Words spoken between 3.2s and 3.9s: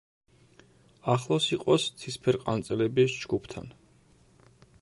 ჯგუფთან.